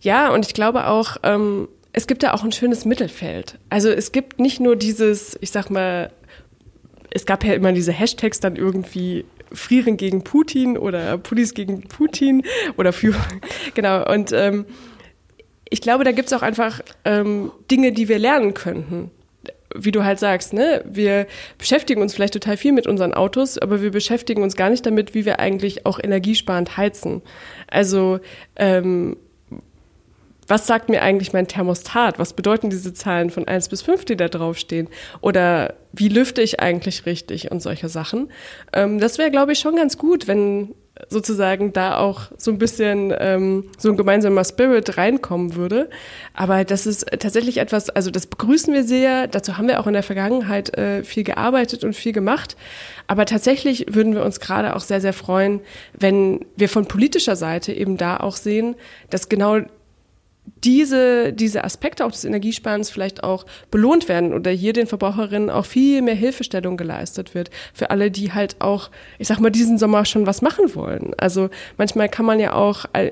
[0.00, 3.58] Ja, und ich glaube auch, ähm, es gibt da auch ein schönes Mittelfeld.
[3.68, 6.10] Also es gibt nicht nur dieses, ich sag mal,
[7.10, 12.44] es gab ja immer diese Hashtags dann irgendwie Frieren gegen Putin oder Pullis gegen Putin
[12.76, 13.14] oder für,
[13.74, 14.66] genau, und ähm,
[15.70, 19.10] ich glaube, da gibt es auch einfach ähm, Dinge, die wir lernen könnten.
[19.72, 20.84] Wie du halt sagst, ne?
[20.84, 24.84] Wir beschäftigen uns vielleicht total viel mit unseren Autos, aber wir beschäftigen uns gar nicht
[24.84, 27.22] damit, wie wir eigentlich auch energiesparend heizen.
[27.68, 28.18] Also
[28.56, 29.16] ähm,
[30.50, 32.18] was sagt mir eigentlich mein Thermostat?
[32.18, 34.88] Was bedeuten diese Zahlen von 1 bis 5, die da draufstehen?
[35.20, 38.32] Oder wie lüfte ich eigentlich richtig und solche Sachen?
[38.72, 40.74] Ähm, das wäre, glaube ich, schon ganz gut, wenn
[41.08, 45.90] sozusagen da auch so ein bisschen ähm, so ein gemeinsamer Spirit reinkommen würde.
[46.34, 49.26] Aber das ist tatsächlich etwas, also das begrüßen wir sehr.
[49.26, 52.56] Dazu haben wir auch in der Vergangenheit äh, viel gearbeitet und viel gemacht.
[53.06, 55.60] Aber tatsächlich würden wir uns gerade auch sehr, sehr freuen,
[55.98, 58.76] wenn wir von politischer Seite eben da auch sehen,
[59.10, 59.60] dass genau
[60.64, 65.64] diese, diese Aspekte auch des Energiesparens vielleicht auch belohnt werden oder hier den Verbraucherinnen auch
[65.64, 70.04] viel mehr Hilfestellung geleistet wird für alle, die halt auch, ich sag mal, diesen Sommer
[70.04, 71.12] schon was machen wollen.
[71.16, 73.10] Also manchmal kann man ja auch, äh,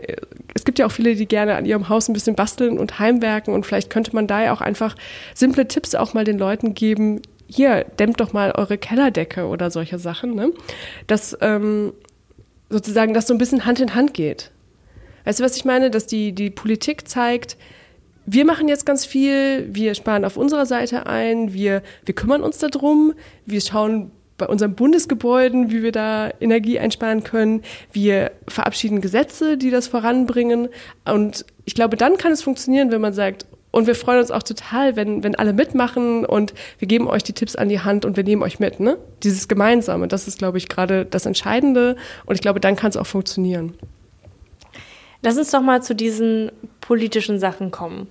[0.54, 3.54] es gibt ja auch viele, die gerne an ihrem Haus ein bisschen basteln und heimwerken
[3.54, 4.94] und vielleicht könnte man da ja auch einfach
[5.34, 9.98] simple Tipps auch mal den Leuten geben, hier, dämmt doch mal eure Kellerdecke oder solche
[9.98, 10.52] Sachen, ne?
[11.06, 11.94] Dass ähm,
[12.68, 14.50] sozusagen das so ein bisschen Hand in Hand geht.
[15.28, 15.90] Weißt du, was ich meine?
[15.90, 17.58] Dass die, die Politik zeigt,
[18.24, 22.56] wir machen jetzt ganz viel, wir sparen auf unserer Seite ein, wir, wir kümmern uns
[22.56, 23.12] darum,
[23.44, 27.60] wir schauen bei unseren Bundesgebäuden, wie wir da Energie einsparen können.
[27.92, 30.70] Wir verabschieden Gesetze, die das voranbringen.
[31.04, 34.42] Und ich glaube, dann kann es funktionieren, wenn man sagt, und wir freuen uns auch
[34.42, 38.16] total, wenn, wenn alle mitmachen und wir geben euch die Tipps an die Hand und
[38.16, 38.80] wir nehmen euch mit.
[38.80, 38.96] Ne?
[39.24, 41.96] Dieses Gemeinsame, das ist, glaube ich, gerade das Entscheidende.
[42.24, 43.74] Und ich glaube, dann kann es auch funktionieren.
[45.22, 48.08] Lass uns doch mal zu diesen politischen Sachen kommen.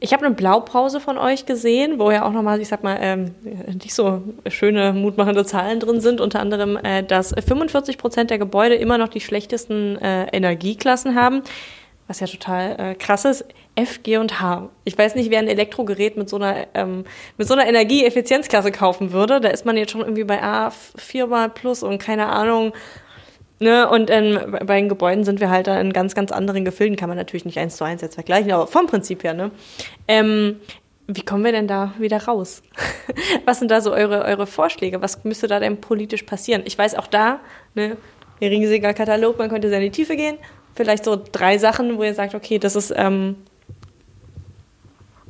[0.00, 3.36] Ich habe eine Blaupause von euch gesehen, wo ja auch nochmal, ich sag mal, ähm,
[3.72, 6.20] nicht so schöne, mutmachende Zahlen drin sind.
[6.20, 11.42] Unter anderem, äh, dass 45 Prozent der Gebäude immer noch die schlechtesten äh, Energieklassen haben,
[12.08, 13.44] was ja total äh, krass ist.
[13.76, 14.70] F, G und H.
[14.84, 17.04] Ich weiß nicht, wer ein Elektrogerät mit so einer, ähm,
[17.38, 19.40] mit so einer Energieeffizienzklasse kaufen würde.
[19.40, 22.72] Da ist man jetzt schon irgendwie bei A, viermal plus und keine Ahnung,
[23.62, 23.88] Ne?
[23.88, 26.96] Und ähm, bei den Gebäuden sind wir halt da in ganz, ganz anderen Gefilden.
[26.96, 29.34] Kann man natürlich nicht eins zu eins jetzt vergleichen, aber vom Prinzip her.
[29.34, 29.52] Ne?
[30.08, 30.56] Ähm,
[31.06, 32.62] wie kommen wir denn da wieder raus?
[33.44, 35.00] Was sind da so eure, eure Vorschläge?
[35.00, 36.62] Was müsste da denn politisch passieren?
[36.64, 37.38] Ich weiß auch da,
[37.74, 37.96] ne,
[38.40, 40.38] ein riesiger Katalog, man könnte sehr in die Tiefe gehen.
[40.74, 43.36] Vielleicht so drei Sachen, wo ihr sagt, okay, das ist ähm,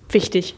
[0.09, 0.55] wichtig.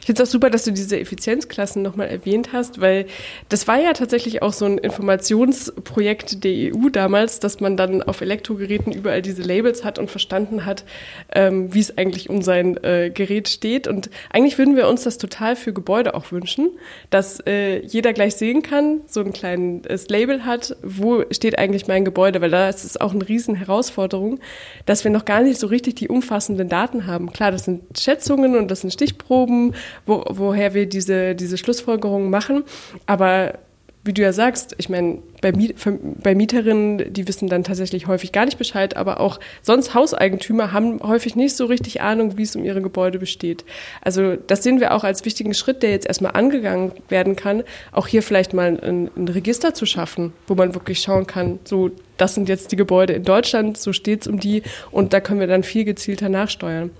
[0.00, 3.06] Ich finde es auch super, dass du diese Effizienzklassen nochmal erwähnt hast, weil
[3.48, 8.20] das war ja tatsächlich auch so ein Informationsprojekt der EU damals, dass man dann auf
[8.20, 10.84] Elektrogeräten überall diese Labels hat und verstanden hat,
[11.34, 13.88] ähm, wie es eigentlich um sein äh, Gerät steht.
[13.88, 16.70] Und eigentlich würden wir uns das total für Gebäude auch wünschen,
[17.10, 22.04] dass äh, jeder gleich sehen kann, so ein kleines Label hat, wo steht eigentlich mein
[22.04, 24.40] Gebäude, weil da ist es auch eine riesen Herausforderung,
[24.86, 27.32] dass wir noch gar nicht so richtig die umfassenden Daten haben.
[27.32, 29.67] Klar, das sind Schätzungen und das sind Stichproben
[30.06, 32.64] wo, woher wir diese, diese Schlussfolgerungen machen.
[33.06, 33.58] Aber
[34.08, 38.46] wie du ja sagst, ich meine, bei, bei, Mieterinnen, die wissen dann tatsächlich häufig gar
[38.46, 42.64] nicht Bescheid, aber auch sonst Hauseigentümer haben häufig nicht so richtig Ahnung, wie es um
[42.64, 43.64] ihre Gebäude besteht.
[44.00, 48.06] Also das sehen wir auch als wichtigen Schritt, der jetzt erstmal angegangen werden kann, auch
[48.06, 52.34] hier vielleicht mal ein, ein Register zu schaffen, wo man wirklich schauen kann, so das
[52.34, 55.46] sind jetzt die Gebäude in Deutschland, so steht es um die und da können wir
[55.46, 56.90] dann viel gezielter nachsteuern.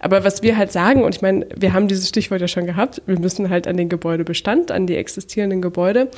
[0.00, 3.02] Aber was wir halt sagen, und ich meine, wir haben dieses Stichwort ja schon gehabt,
[3.06, 6.08] wir müssen halt an den Gebäudebestand, an die existierenden Gebäude.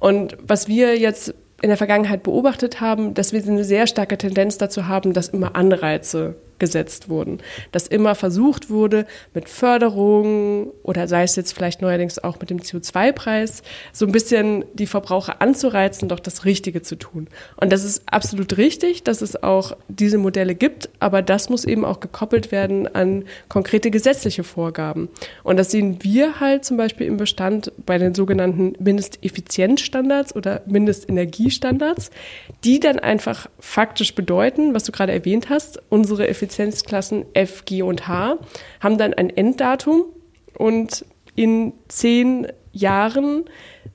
[0.00, 4.58] Und was wir jetzt in der Vergangenheit beobachtet haben, dass wir eine sehr starke Tendenz
[4.58, 7.38] dazu haben, dass immer Anreize gesetzt wurden.
[7.72, 12.60] Dass immer versucht wurde, mit Förderung oder sei es jetzt vielleicht neuerdings auch mit dem
[12.60, 13.62] CO2-Preis,
[13.92, 17.28] so ein bisschen die Verbraucher anzureizen, doch das Richtige zu tun.
[17.56, 21.84] Und das ist absolut richtig, dass es auch diese Modelle gibt, aber das muss eben
[21.84, 25.08] auch gekoppelt werden an konkrete gesetzliche Vorgaben.
[25.42, 32.10] Und das sehen wir halt zum Beispiel im Bestand bei den sogenannten Mindesteffizienzstandards oder Mindestenergiestandards,
[32.64, 37.82] die dann einfach faktisch bedeuten, was du gerade erwähnt hast, unsere Effizienz Effizienzklassen F, G
[37.82, 38.38] und H
[38.80, 40.04] haben dann ein Enddatum
[40.56, 41.04] und
[41.34, 43.44] in zehn Jahren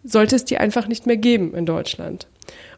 [0.04, 2.28] sollte es die einfach nicht mehr geben in Deutschland.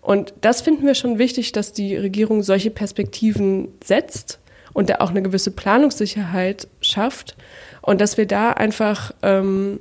[0.02, 4.40] Und das finden wir schon wichtig, dass die Regierung solche Perspektiven setzt
[4.74, 7.36] und da auch eine gewisse Planungssicherheit schafft
[7.82, 9.80] und dass wir da einfach ähm,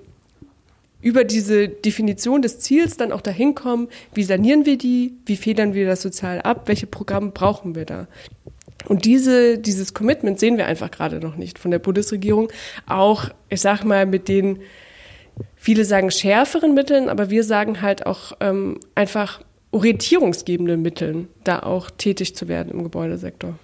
[1.02, 5.72] über diese Definition des Ziels dann auch dahin kommen, wie sanieren wir die, wie federn
[5.74, 8.06] wir das sozial ab, welche Programme brauchen wir da.
[8.86, 12.50] Und diese, dieses Commitment sehen wir einfach gerade noch nicht von der Bundesregierung.
[12.86, 14.60] Auch, ich sag mal, mit den,
[15.56, 19.40] viele sagen schärferen Mitteln, aber wir sagen halt auch ähm, einfach
[19.72, 23.54] orientierungsgebenden Mitteln, da auch tätig zu werden im Gebäudesektor.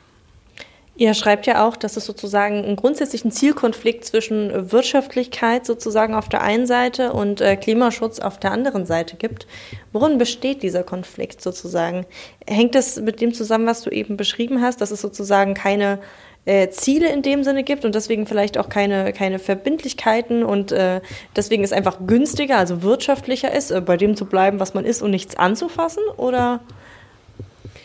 [0.99, 6.41] Ihr schreibt ja auch, dass es sozusagen einen grundsätzlichen Zielkonflikt zwischen Wirtschaftlichkeit sozusagen auf der
[6.41, 9.47] einen Seite und äh, Klimaschutz auf der anderen Seite gibt.
[9.93, 12.07] Worin besteht dieser Konflikt sozusagen?
[12.47, 15.99] Hängt es mit dem zusammen, was du eben beschrieben hast, dass es sozusagen keine
[16.47, 21.03] äh, Ziele in dem Sinne gibt und deswegen vielleicht auch keine, keine Verbindlichkeiten und äh,
[21.35, 25.03] deswegen es einfach günstiger, also wirtschaftlicher ist, äh, bei dem zu bleiben, was man ist
[25.03, 26.03] und nichts anzufassen?
[26.17, 26.61] Oder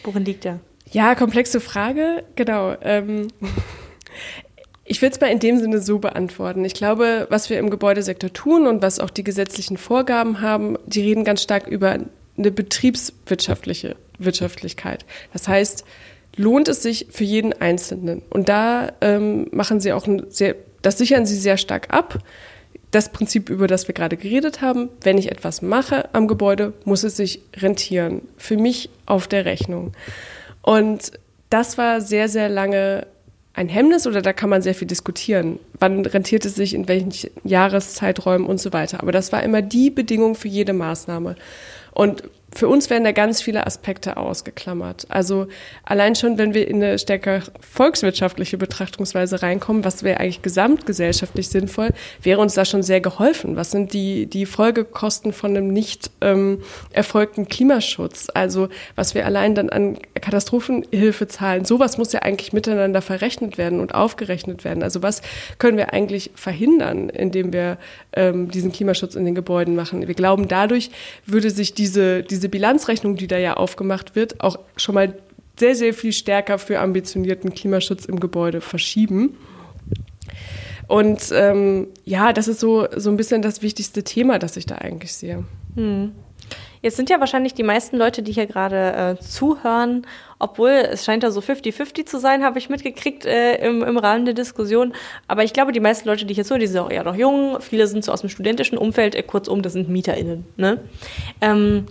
[0.04, 0.60] worin liegt der?
[0.92, 2.76] Ja, komplexe Frage, genau.
[2.82, 3.30] Ähm,
[4.84, 6.66] ich will es mal in dem Sinne so beantworten.
[6.66, 11.02] Ich glaube, was wir im Gebäudesektor tun und was auch die gesetzlichen Vorgaben haben, die
[11.02, 11.98] reden ganz stark über
[12.38, 15.06] eine betriebswirtschaftliche Wirtschaftlichkeit.
[15.32, 15.86] Das heißt,
[16.36, 18.22] lohnt es sich für jeden Einzelnen?
[18.30, 22.20] Und da ähm, machen sie auch ein sehr, das sichern sie sehr stark ab.
[22.92, 27.04] Das Prinzip, über das wir gerade geredet haben, wenn ich etwas mache am Gebäude, muss
[27.04, 28.24] es sich rentieren.
[28.36, 29.94] Für mich auf der Rechnung.
[30.62, 31.12] Und
[31.50, 33.08] das war sehr, sehr lange
[33.54, 35.60] ein Hemmnis oder da kann man sehr viel diskutieren.
[35.78, 37.12] Wann rentiert es sich, in welchen
[37.44, 39.02] Jahreszeiträumen und so weiter.
[39.02, 41.36] Aber das war immer die Bedingung für jede Maßnahme.
[41.94, 42.24] Und
[42.54, 45.06] für uns werden da ganz viele Aspekte ausgeklammert.
[45.10, 45.48] Also
[45.84, 51.90] allein schon, wenn wir in eine stärker volkswirtschaftliche Betrachtungsweise reinkommen, was wäre eigentlich gesamtgesellschaftlich sinnvoll,
[52.22, 53.56] wäre uns da schon sehr geholfen.
[53.56, 58.28] Was sind die, die Folgekosten von einem nicht ähm, erfolgten Klimaschutz?
[58.34, 63.80] Also was wir allein dann an Katastrophenhilfe zahlen, sowas muss ja eigentlich miteinander verrechnet werden
[63.80, 64.84] und aufgerechnet werden.
[64.84, 65.22] Also was
[65.58, 67.78] können wir eigentlich verhindern, indem wir
[68.12, 70.06] ähm, diesen Klimaschutz in den Gebäuden machen?
[70.06, 70.92] Wir glauben, dadurch
[71.26, 75.16] würde sich diese, diese diese Bilanzrechnung, die da ja aufgemacht wird, auch schon mal
[75.60, 79.38] sehr, sehr viel stärker für ambitionierten Klimaschutz im Gebäude verschieben.
[80.88, 84.76] Und ähm, ja, das ist so, so ein bisschen das wichtigste Thema, das ich da
[84.76, 85.44] eigentlich sehe.
[85.76, 86.12] Hm.
[86.82, 90.06] Jetzt sind ja wahrscheinlich die meisten Leute, die hier gerade äh, zuhören,
[90.42, 94.26] obwohl es scheint da so 50-50 zu sein, habe ich mitgekriegt äh, im, im Rahmen
[94.26, 94.94] der Diskussion.
[95.28, 97.62] Aber ich glaube, die meisten Leute, die hier zuhören, die sind auch eher noch jung.
[97.62, 99.16] Viele sind so aus dem studentischen Umfeld.
[99.16, 100.46] Äh, kurzum, das sind MieterInnen.
[100.58, 100.80] Ne?
[101.42, 101.86] Ähm,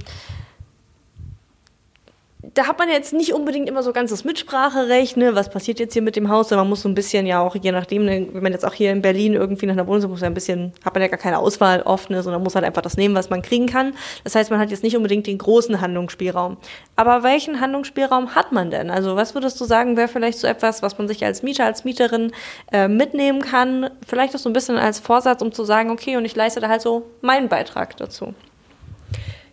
[2.42, 5.34] da hat man jetzt nicht unbedingt immer so ganz das Mitspracherecht, ne?
[5.34, 7.70] was passiert jetzt hier mit dem Haus, man muss so ein bisschen ja auch, je
[7.72, 10.20] nachdem, ne, wenn man jetzt auch hier in Berlin irgendwie nach einer Wohnung sucht, muss
[10.20, 12.22] man ein bisschen, hat man ja gar keine Auswahl oft, ne?
[12.22, 13.94] sondern muss halt einfach das nehmen, was man kriegen kann.
[14.24, 16.56] Das heißt, man hat jetzt nicht unbedingt den großen Handlungsspielraum.
[16.96, 18.90] Aber welchen Handlungsspielraum hat man denn?
[18.90, 21.84] Also was würdest du sagen, wäre vielleicht so etwas, was man sich als Mieter, als
[21.84, 22.32] Mieterin
[22.72, 23.90] äh, mitnehmen kann?
[24.06, 26.68] Vielleicht auch so ein bisschen als Vorsatz, um zu sagen, okay, und ich leiste da
[26.68, 28.34] halt so meinen Beitrag dazu.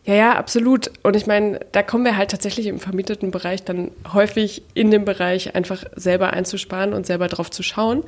[0.07, 0.89] Ja, ja, absolut.
[1.03, 5.03] Und ich meine, da kommen wir halt tatsächlich im vermieteten Bereich dann häufig in dem
[5.03, 8.03] Bereich einfach selber einzusparen und selber drauf zu schauen.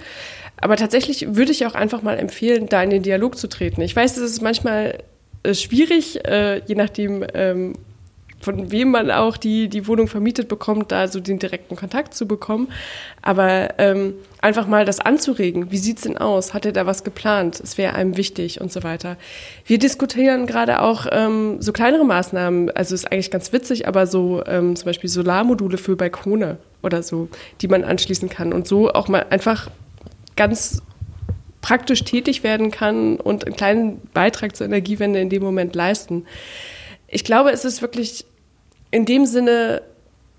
[0.56, 3.82] Aber tatsächlich würde ich auch einfach mal empfehlen, da in den Dialog zu treten.
[3.82, 5.00] Ich weiß, es ist manchmal
[5.44, 7.74] äh, schwierig, äh, je nachdem, ähm,
[8.42, 12.28] von wem man auch die, die Wohnung vermietet bekommt, da so den direkten Kontakt zu
[12.28, 12.70] bekommen.
[13.22, 15.72] Aber ähm, einfach mal das anzuregen.
[15.72, 16.54] Wie sieht's denn aus?
[16.54, 17.60] Hat er da was geplant?
[17.60, 19.18] Es wäre einem wichtig und so weiter.
[19.66, 22.72] Wir diskutieren gerade auch ähm, so kleinere Maßnahmen.
[22.72, 27.28] Also ist eigentlich ganz witzig, aber so ähm, zum Beispiel Solarmodule für Balkone oder so,
[27.62, 29.70] die man anschließen kann und so auch mal einfach
[30.38, 30.82] ganz
[31.62, 36.26] praktisch tätig werden kann und einen kleinen Beitrag zur Energiewende in dem Moment leisten.
[37.08, 38.26] Ich glaube, es ist wirklich
[38.92, 39.82] in dem Sinne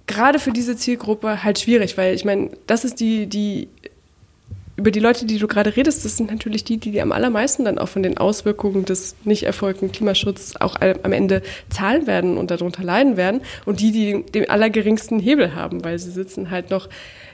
[0.06, 3.68] gerade für diese Zielgruppe halt schwierig, weil ich meine, das ist die, die,
[4.76, 7.78] über die Leute, die du gerade redest, das sind natürlich die, die, am allermeisten dann
[7.78, 12.82] auch von den Auswirkungen des nicht erfolgten Klimaschutzes auch am Ende zahlen werden und darunter
[12.82, 16.88] leiden werden und die, die den allergeringsten Hebel haben, weil sie sitzen halt noch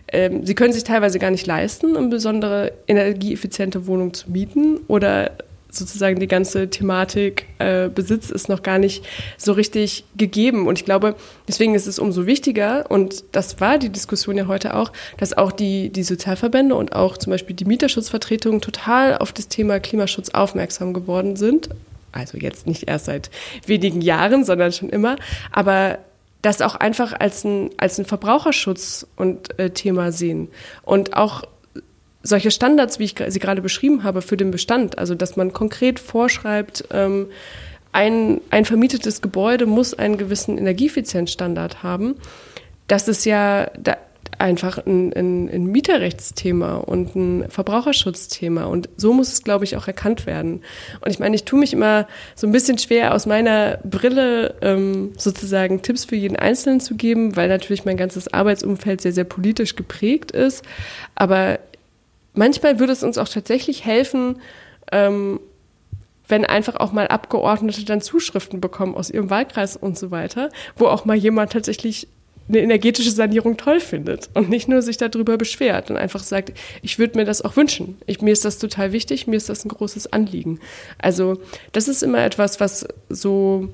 [0.08, 5.32] ähm, sie können sich teilweise gar nicht leisten, eine besondere energieeffiziente Wohnung zu mieten oder
[5.78, 9.04] sozusagen die ganze Thematik äh, Besitz ist noch gar nicht
[9.36, 10.66] so richtig gegeben.
[10.66, 11.14] Und ich glaube,
[11.46, 15.52] deswegen ist es umso wichtiger, und das war die Diskussion ja heute auch, dass auch
[15.52, 20.92] die, die Sozialverbände und auch zum Beispiel die Mieterschutzvertretungen total auf das Thema Klimaschutz aufmerksam
[20.92, 21.68] geworden sind.
[22.12, 23.30] Also jetzt nicht erst seit
[23.66, 25.16] wenigen Jahren, sondern schon immer.
[25.52, 25.98] Aber
[26.42, 30.48] das auch einfach als ein, als ein Verbraucherschutz und äh, Thema sehen.
[30.82, 31.42] Und auch
[32.26, 35.98] solche Standards, wie ich sie gerade beschrieben habe, für den Bestand, also dass man konkret
[36.00, 37.28] vorschreibt, ähm,
[37.92, 42.16] ein, ein vermietetes Gebäude muss einen gewissen Energieeffizienzstandard haben.
[42.88, 43.96] Das ist ja da
[44.38, 48.64] einfach ein, ein, ein Mieterrechtsthema und ein Verbraucherschutzthema.
[48.64, 50.62] Und so muss es, glaube ich, auch erkannt werden.
[51.00, 55.12] Und ich meine, ich tue mich immer so ein bisschen schwer, aus meiner Brille ähm,
[55.16, 59.76] sozusagen Tipps für jeden Einzelnen zu geben, weil natürlich mein ganzes Arbeitsumfeld sehr, sehr politisch
[59.76, 60.64] geprägt ist.
[61.14, 61.58] Aber
[62.36, 64.40] manchmal würde es uns auch tatsächlich helfen,
[64.92, 65.40] ähm,
[66.28, 70.86] wenn einfach auch mal Abgeordnete dann Zuschriften bekommen aus ihrem Wahlkreis und so weiter, wo
[70.86, 72.08] auch mal jemand tatsächlich
[72.48, 76.98] eine energetische Sanierung toll findet und nicht nur sich darüber beschwert und einfach sagt, ich
[76.98, 77.98] würde mir das auch wünschen.
[78.06, 80.60] Ich, mir ist das total wichtig, mir ist das ein großes Anliegen.
[80.98, 81.40] Also
[81.72, 83.68] das ist immer etwas, was so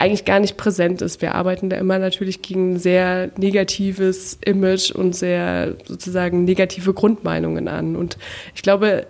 [0.00, 1.20] eigentlich gar nicht präsent ist.
[1.20, 7.68] Wir arbeiten da immer natürlich gegen ein sehr negatives Image und sehr sozusagen negative Grundmeinungen
[7.68, 7.96] an.
[7.96, 8.16] Und
[8.54, 9.06] ich glaube,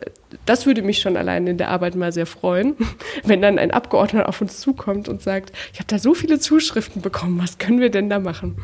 [0.47, 2.75] das würde mich schon allein in der Arbeit mal sehr freuen,
[3.25, 7.03] wenn dann ein Abgeordneter auf uns zukommt und sagt, ich habe da so viele Zuschriften
[7.03, 8.57] bekommen, was können wir denn da machen?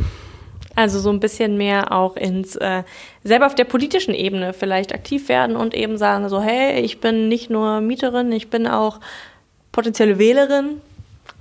[0.74, 2.82] Also so ein bisschen mehr auch ins äh,
[3.22, 7.28] selber auf der politischen Ebene vielleicht aktiv werden und eben sagen so, hey, ich bin
[7.28, 8.98] nicht nur Mieterin, ich bin auch
[9.70, 10.80] potenzielle Wählerin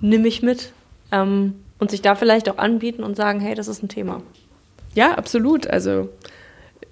[0.01, 0.71] nimm mich mit
[1.12, 4.21] ähm, und sich da vielleicht auch anbieten und sagen, hey, das ist ein Thema.
[4.93, 5.67] Ja, absolut.
[5.67, 6.10] Also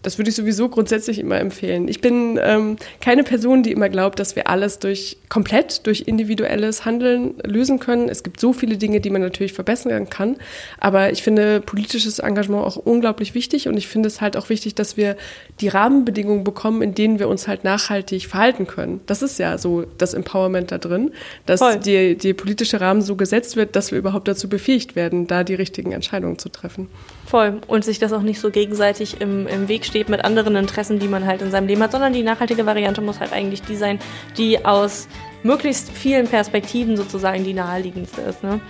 [0.03, 1.87] das würde ich sowieso grundsätzlich immer empfehlen.
[1.87, 6.85] Ich bin ähm, keine Person, die immer glaubt, dass wir alles durch komplett durch individuelles
[6.85, 8.09] Handeln lösen können.
[8.09, 10.37] Es gibt so viele Dinge, die man natürlich verbessern kann.
[10.79, 14.75] Aber ich finde politisches Engagement auch unglaublich wichtig und ich finde es halt auch wichtig,
[14.75, 15.15] dass wir
[15.61, 18.99] die Rahmenbedingungen bekommen, in denen wir uns halt nachhaltig verhalten können.
[19.05, 21.11] Das ist ja so das Empowerment da drin,
[21.45, 25.45] dass die, die politische Rahmen so gesetzt wird, dass wir überhaupt dazu befähigt werden, da
[25.45, 26.89] die richtigen Entscheidungen zu treffen.
[27.33, 27.61] Voll.
[27.65, 31.07] Und sich das auch nicht so gegenseitig im, im Weg steht mit anderen Interessen, die
[31.07, 33.97] man halt in seinem Leben hat, sondern die nachhaltige Variante muss halt eigentlich die sein,
[34.37, 35.07] die aus
[35.41, 38.43] möglichst vielen Perspektiven sozusagen die naheliegendste ist.
[38.43, 38.61] Ne?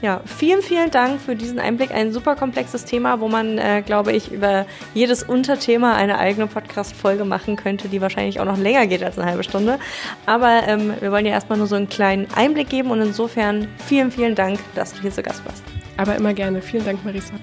[0.00, 1.90] Ja, vielen, vielen Dank für diesen Einblick.
[1.90, 7.26] Ein super komplexes Thema, wo man, äh, glaube ich, über jedes Unterthema eine eigene Podcast-Folge
[7.26, 9.78] machen könnte, die wahrscheinlich auch noch länger geht als eine halbe Stunde.
[10.24, 14.10] Aber ähm, wir wollen dir erstmal nur so einen kleinen Einblick geben und insofern vielen,
[14.10, 15.62] vielen Dank, dass du hier zu Gast warst.
[15.98, 16.62] Aber immer gerne.
[16.62, 17.34] Vielen Dank, Marisa.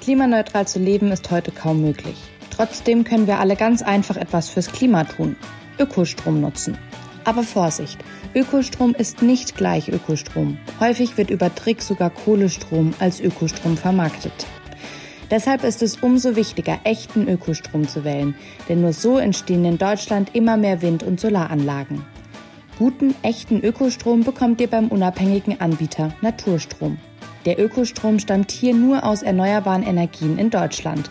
[0.00, 2.16] Klimaneutral zu leben ist heute kaum möglich.
[2.50, 5.36] Trotzdem können wir alle ganz einfach etwas fürs Klima tun.
[5.78, 6.76] Ökostrom nutzen.
[7.24, 7.98] Aber Vorsicht,
[8.34, 10.58] Ökostrom ist nicht gleich Ökostrom.
[10.78, 14.46] Häufig wird über Trick sogar Kohlestrom als Ökostrom vermarktet.
[15.30, 18.34] Deshalb ist es umso wichtiger, echten Ökostrom zu wählen,
[18.68, 22.04] denn nur so entstehen in Deutschland immer mehr Wind- und Solaranlagen.
[22.78, 26.98] Guten, echten Ökostrom bekommt ihr beim unabhängigen Anbieter Naturstrom.
[27.46, 31.10] Der Ökostrom stammt hier nur aus erneuerbaren Energien in Deutschland.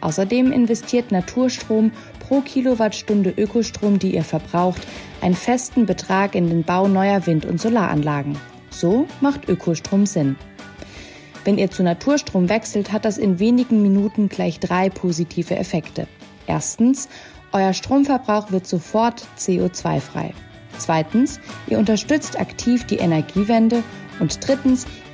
[0.00, 4.86] Außerdem investiert Naturstrom pro Kilowattstunde Ökostrom, die ihr verbraucht,
[5.20, 8.38] einen festen Betrag in den Bau neuer Wind- und Solaranlagen.
[8.70, 10.36] So macht Ökostrom Sinn.
[11.44, 16.08] Wenn ihr zu Naturstrom wechselt, hat das in wenigen Minuten gleich drei positive Effekte.
[16.46, 17.08] Erstens,
[17.52, 20.34] euer Stromverbrauch wird sofort CO2-frei.
[20.78, 23.82] Zweitens, ihr unterstützt aktiv die Energiewende
[24.18, 24.86] und drittens,